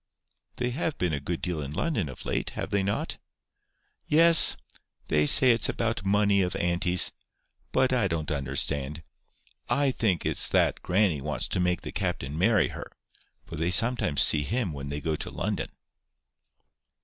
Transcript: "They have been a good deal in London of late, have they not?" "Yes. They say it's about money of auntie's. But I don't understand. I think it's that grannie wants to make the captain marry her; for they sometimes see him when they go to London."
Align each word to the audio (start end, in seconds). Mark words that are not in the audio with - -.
"They 0.55 0.71
have 0.71 0.97
been 0.97 1.13
a 1.13 1.19
good 1.19 1.43
deal 1.43 1.61
in 1.61 1.73
London 1.73 2.09
of 2.09 2.25
late, 2.25 2.49
have 2.57 2.71
they 2.71 2.81
not?" 2.81 3.19
"Yes. 4.07 4.57
They 5.09 5.27
say 5.27 5.51
it's 5.51 5.69
about 5.69 6.03
money 6.03 6.41
of 6.41 6.55
auntie's. 6.55 7.11
But 7.71 7.93
I 7.93 8.07
don't 8.07 8.31
understand. 8.31 9.03
I 9.69 9.91
think 9.91 10.25
it's 10.25 10.49
that 10.49 10.81
grannie 10.81 11.21
wants 11.21 11.47
to 11.49 11.59
make 11.59 11.81
the 11.81 11.91
captain 11.91 12.35
marry 12.35 12.69
her; 12.69 12.91
for 13.45 13.57
they 13.57 13.69
sometimes 13.69 14.23
see 14.23 14.41
him 14.41 14.73
when 14.73 14.89
they 14.89 15.01
go 15.01 15.15
to 15.17 15.29
London." 15.29 15.69